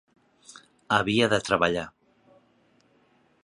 [0.97, 1.87] Havia de treballar.